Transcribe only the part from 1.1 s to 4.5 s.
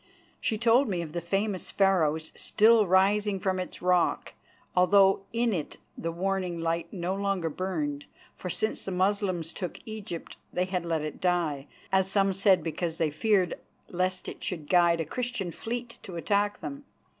the famous Pharos still rising from its rock,